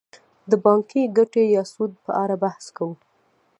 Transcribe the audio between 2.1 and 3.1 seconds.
اړه بحث کوو